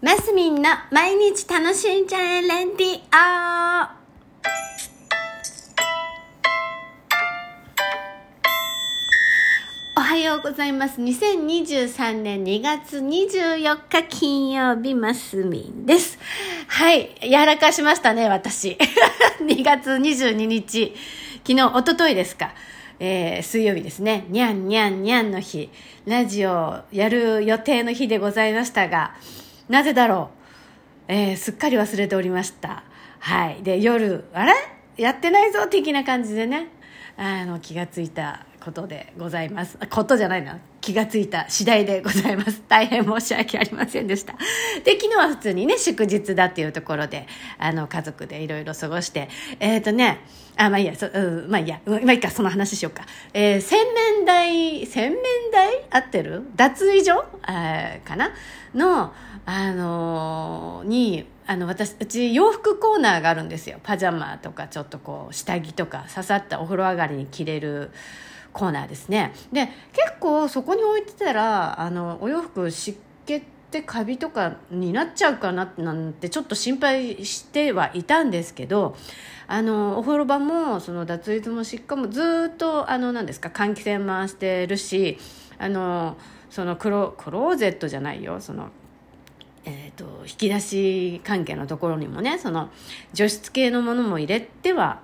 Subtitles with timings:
[0.00, 3.88] マスミンの毎日楽しんじゃえレンディオ
[9.96, 11.00] おはようございます。
[11.00, 16.16] 2023年2月24日金曜日、マスミンです。
[16.68, 17.18] はい。
[17.20, 18.78] やらかしましたね、私。
[19.42, 20.94] 2月22日。
[21.44, 22.54] 昨日、一昨日ですか。
[23.00, 24.26] えー水曜日ですね。
[24.28, 25.70] にゃんにゃんにゃんの日。
[26.06, 29.14] ラジオやる予定の日でございましたが、
[29.68, 30.30] なぜだろ
[31.08, 31.12] う？
[31.12, 32.82] えーすっかり忘れておりました。
[33.20, 33.62] はい。
[33.62, 34.52] で、夜、あれ？
[34.96, 36.68] やってないぞ的な感じでね、
[37.16, 39.78] あの、気がついたことでございます。
[39.90, 40.58] ことじゃないな。
[40.80, 42.62] 気がついた次第でございます。
[42.68, 44.34] 大変申し訳ありませんでした。
[44.84, 47.26] で、昨日は普通にね、祝日だっていうところで、
[47.58, 49.28] あの、家族でいろいろ過ごして、
[49.60, 50.20] えっ、とね、
[50.56, 53.04] あ、まあいいや、そう、まあいいや、まあいいか、その話しようか。
[53.32, 53.78] えー洗
[54.16, 55.20] 面台、洗面
[55.52, 55.84] 台？
[55.90, 56.42] 合ってる？
[56.56, 57.24] 脱衣所？
[57.42, 58.32] あかな？
[58.74, 59.12] の、
[59.46, 63.78] あのーに、あの、私、うち洋服コーナーがあるんですよ。
[63.82, 67.90] パジャマとか、ちょっとこう、下着とか、刺さったお風呂上がりに着れる
[68.52, 69.32] コーナーですね。
[69.52, 78.96] で、結構そこに置いてたら、あの、お洋服湿気ってカビとかになっちゃうかななんてちょっと心配してはいたんですけど、
[79.50, 85.18] あのお風呂場もその脱衣所も湿気もずっとあの何ですか換気扇回してるし
[85.58, 86.18] あの
[86.50, 88.68] そのクロクローゼットじゃないよその
[89.64, 92.70] えー、と引き出し関係のところにもねその
[93.12, 95.00] 除湿系のものも入れては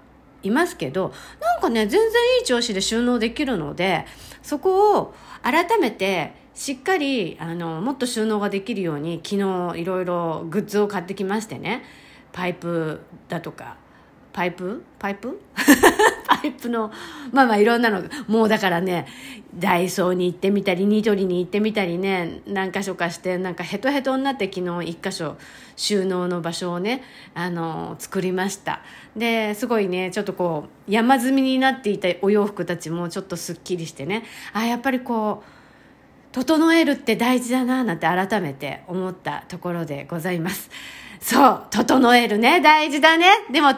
[0.49, 2.01] いますけどなんかね全然
[2.41, 4.07] いい調子で収納できるので
[4.43, 11.83] そこを改めてしっかりあのもっと収納ができるように昨日いろいろグッズを買ってきましてね。
[12.33, 13.77] パイプだとか
[14.33, 14.83] パイプ？
[14.99, 15.41] パイプ？
[16.45, 16.93] イプの、
[17.33, 19.07] まあまあいろんなの、もうだからね、
[19.59, 25.37] ダイソーに行ってみたり、ニトリに行ってみたりね、何箇所かして、なんかヘトヘトになって昨日一箇所
[25.77, 27.03] 収納の場所をね、
[27.35, 28.81] あの、作りました。
[29.17, 35.55] で、すごいね、ちょっとこう、山積みになっていたお洋服たちもちょっとすっきりしてね、あ、やっぱりこう、
[36.33, 40.69] 整えるって大事だななんて改めて思ったところでございます。
[41.21, 43.27] そう、整えるね、大事だね。
[43.53, 43.69] でも、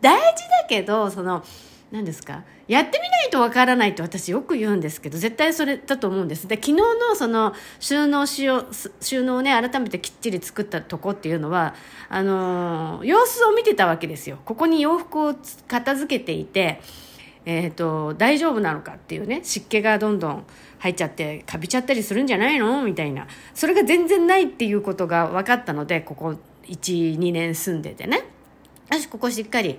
[0.00, 1.44] 大事だけど、その、
[1.90, 2.44] 何ですか？
[2.68, 6.46] やってみないとわからないって私よく言うんですけど、絶対それだと思うんです。
[6.46, 6.84] で、昨日の
[7.16, 8.66] その収納しよう、
[9.00, 11.74] 収納をね、改めてきっちり作ったとこっていうのは、
[12.08, 14.38] あのー様子を見てたわけですよ。
[14.44, 15.34] ここに洋服を
[15.66, 16.80] 片付けていて、
[17.44, 20.44] えー、と大丈夫なのかっていうね湿気がどんどん
[20.78, 22.82] 入っちゃってカビちゃったりするんじゃないの？
[22.84, 26.36] みたいなそれが全然ないっていうことが分かったのでここ
[26.66, 28.24] 12年住んでてね
[28.90, 29.78] よしここしっかり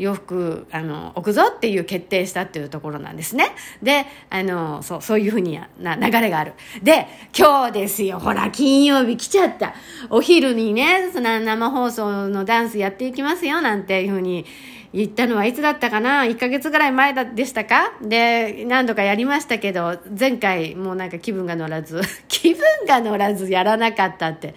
[0.00, 3.52] 洋服あの置くぞっていう決定したっていうところなんですね。
[3.82, 6.54] であのそうそういうふうにな流れがある。
[6.82, 7.06] で
[7.36, 8.18] 今日ですよ。
[8.18, 9.74] ほら金曜日来ちゃった。
[10.08, 14.46] お昼にねその生放送のダンスやっていきますよなんていうふうに
[14.92, 17.92] 言ったのはいつだったかな ?1 ヶ月ぐらい前でしたか？
[18.02, 24.54] で、何度かやりましたけど、前回もうなんか気分が乗らず、 気分が乗らずやらなかったって。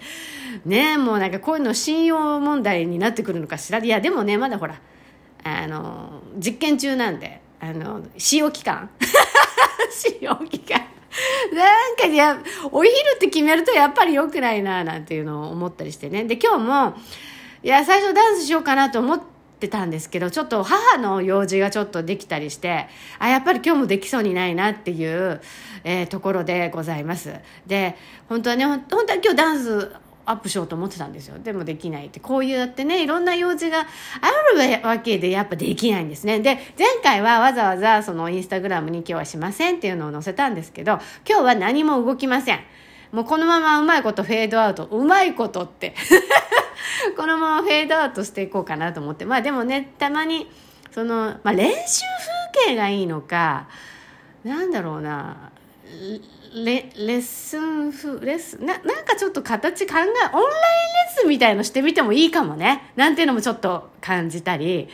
[0.64, 3.78] ねもうなんかこういうの信用問題になってくるのかしら？
[3.78, 4.74] いや、でもね、まだほら、
[5.44, 8.90] あの、実験中なんで、あの、使用期間
[9.90, 10.80] 使用期間。
[11.52, 12.36] なんかいや、
[12.72, 16.24] お昼って決めるとやっぱり良くないな、なんていうのを思ったりしてね。
[16.24, 16.94] で、今日も、
[17.62, 19.33] いや、最初ダンスしようかなと思って
[19.68, 22.86] たんですけど、ちょっと母の用事がちょっとできたりして、
[23.18, 25.40] あ、やっぱり今日もできそうにないなっていう、
[25.84, 27.34] えーところでございます。
[27.66, 27.96] で、
[28.28, 29.92] 本当はね、本当は今日ダンス
[30.26, 31.38] アップしようと思ってたんですよ。
[31.38, 32.20] でもできないって。
[32.20, 33.84] こういうやってね、いろんな用事があ
[34.56, 36.40] るわけでやっぱできないんですね。
[36.40, 40.98] で、前回はわざわざそのインスタグラムに今日はしませんっていうのを載せたんですけど、
[41.28, 42.60] 今日は何も動きません。
[43.12, 44.86] もうこのままうまいことフェードアウト。
[44.86, 45.94] うまいことって。
[47.16, 49.24] このままフェードアウトしていこうかなと思って。
[49.24, 50.50] まあでもね、たまに、
[50.92, 52.02] その、まあ練習
[52.52, 53.68] 風景がいいのか、
[54.44, 55.50] なんだろうな、
[56.54, 62.92] レレッスン風、レッスン、な、なんかちょっと形考え、オンラインレッスンみたいのしてみてもいいかもね。
[62.96, 64.88] なんていうのもちょっと感じたり、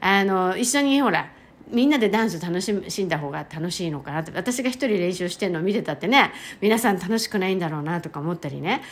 [0.00, 1.28] あの、一緒にほら、
[1.68, 2.72] みんなでダンス楽し
[3.04, 8.82] んだ方が楽しいのかなって私が一人練習してるのを見てたってね皆さん楽しくないんだろうなとか思ったりね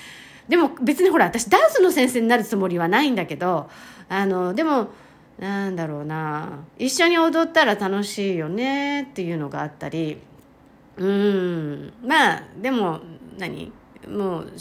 [0.53, 3.71] でも別にほら私ダンスの先生になるつもりはないんだけど
[4.11, 4.89] あのでも
[5.39, 6.59] なんだろうな。
[6.79, 10.19] 一緒に踊ったら楽しいよねっていうのがあったり。
[10.99, 11.93] うん。
[12.05, 13.01] まあでも
[13.39, 13.73] 何？
[14.07, 14.53] もう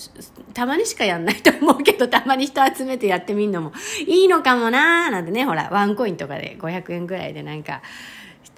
[0.54, 3.74] たまにしかやんないと思うけどたまに人集めてやってみるのも
[4.08, 5.44] いいのかもなーなんてね。
[5.44, 7.82] ほらワンコインとかで500円ぐらいでなんか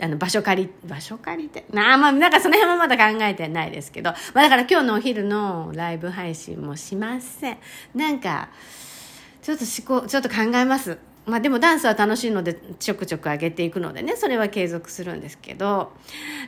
[0.02, 1.66] あの場所借り場所借りて？
[1.72, 7.58] なあまあなんかその辺はまだ考えてないですけど、まあ、だから今日のお昼のライブ配信もしません。
[7.94, 8.50] なんか
[9.42, 10.98] ちょっと思考ちょっと考えます。
[11.26, 14.18] まあでもダンスは楽しいのでちょくちょく上げていくのでね。
[14.18, 15.94] それは継続するんですけど。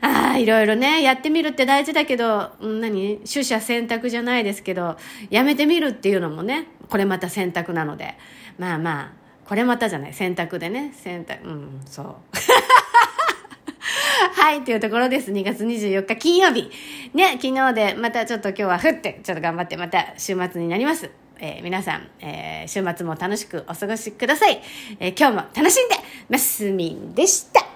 [0.02, 3.20] ああいろいろねやってみるって大事だけど何？
[3.20, 4.98] 取捨選択じゃないですけど
[5.30, 8.16] やめてみるっていうのもねこれまた選択なので。
[8.58, 9.12] まあまあ
[9.48, 10.14] これまたじゃない？
[10.14, 10.92] 選択でね。
[10.96, 12.16] 選択うんそう。
[14.34, 15.32] はい、というところです。
[15.32, 16.70] 2月24日金曜日。
[17.14, 21.10] ね、昨日でまたちょっと今日は降って、ちょっと頑張ってまた週末になります。
[21.40, 24.62] えー、皆さん、えー、週末も楽しくお過ごしください。
[25.00, 25.96] えー、今日も楽しんで、
[26.30, 27.75] マスミンでした。